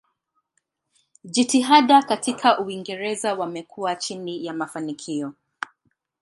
[1.23, 5.33] Jitihada katika Uingereza wamekuwa chini ya mafanikio.